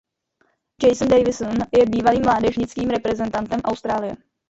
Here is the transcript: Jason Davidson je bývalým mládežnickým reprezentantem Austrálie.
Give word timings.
Jason 0.81 1.07
Davidson 1.07 1.57
je 1.71 1.85
bývalým 1.85 2.21
mládežnickým 2.25 2.89
reprezentantem 2.89 3.61
Austrálie. 3.61 4.17